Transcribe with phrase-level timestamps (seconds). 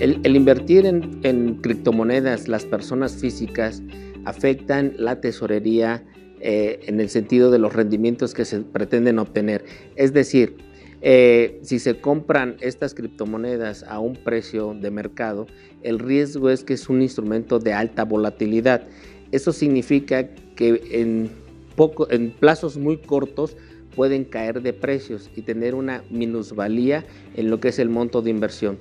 [0.00, 3.82] El, invertir en, criptomonedas, las personas físicas,
[4.24, 6.02] afectan la tesorería
[6.40, 9.62] eh, en el sentido de los rendimientos que se pretenden obtener.
[9.96, 10.56] Es decir,
[11.02, 15.46] eh, si se compran estas criptomonedas a un precio de mercado,
[15.82, 18.84] el riesgo es que es un instrumento de alta volatilidad.
[19.32, 21.30] Eso significa que en,
[21.76, 23.54] poco, en plazos muy cortos
[23.94, 27.04] pueden caer de precios y tener una minusvalía
[27.36, 28.78] en lo que es el monto de inversión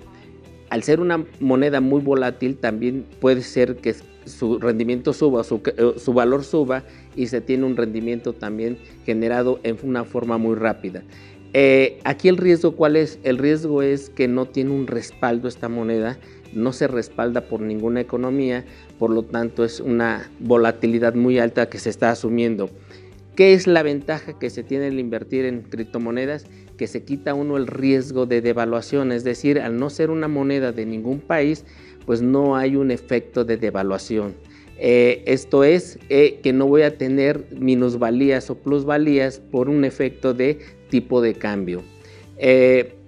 [0.69, 5.93] al ser una moneda muy volátil, también puede ser que su rendimiento suba, su, eh,
[5.97, 6.83] su, valor suba
[7.15, 11.03] y se tiene un rendimiento también generado en una forma muy rápida.
[11.53, 13.19] Eh, aquí el riesgo, ¿cuál es?
[13.23, 16.19] El riesgo es que no tiene un respaldo esta moneda,
[16.53, 18.65] no se respalda por ninguna economía,
[18.99, 22.69] por lo tanto es una volatilidad muy alta que se está asumiendo.
[23.39, 26.45] ¿Qué es la ventaja que se tiene al invertir en criptomonedas?
[26.75, 30.73] Que se quita uno el riesgo de devaluación, es decir, al no ser una moneda
[30.73, 31.63] de ningún país,
[32.05, 34.35] pues no hay un efecto de devaluación.
[34.77, 40.33] Eh, esto es eh, que no voy a tener minusvalías o plusvalías por un efecto
[40.33, 41.81] de tipo de cambio.
[42.39, 42.98] Eh,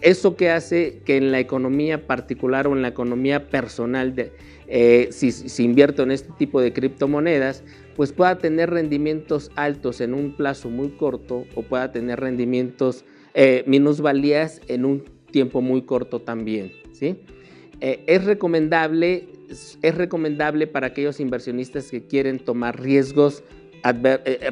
[0.00, 4.14] eso que hace que en la economía particular o en la economía personal,
[5.10, 7.64] si, si invierto en este tipo de criptomonedas,
[7.98, 13.04] pues pueda tener rendimientos altos en un plazo muy corto o pueda tener rendimientos
[13.34, 16.72] eh, minusvalías en un tiempo muy corto también.
[16.92, 17.16] ¿sí?
[17.80, 23.57] Eh, es, recomendable, es recomendable para aquellos inversionistas que quieren tomar riesgos, eh,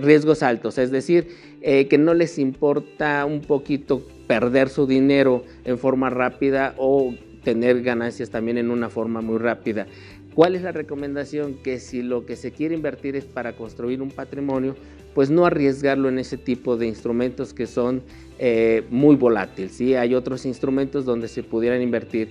[0.01, 1.29] riesgos altos, es decir,
[1.61, 8.31] que no les importa un poquito perder su dinero en forma rápida o tener ganancias
[8.31, 9.87] también en una forma muy rápida.
[10.35, 11.55] ¿Cuál es la recomendación?
[11.63, 14.77] Que si lo que se quiere invertir es para construir un patrimonio,
[15.15, 18.03] pues no arriesgarlo en ese tipo de instrumentos que son
[18.39, 19.73] eh, muy volátiles.
[19.73, 19.95] ¿sí?
[19.95, 22.29] Hay otros instrumentos donde se pudieran invertir.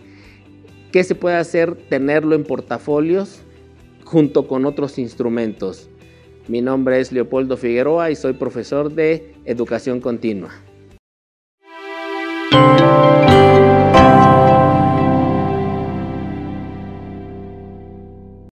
[0.92, 1.74] ¿Qué se puede hacer?
[1.90, 3.42] Tenerlo en portafolios
[4.04, 5.90] junto con otros instrumentos.
[6.48, 10.52] Mi nombre es Leopoldo Figueroa y soy profesor de Educación Continua.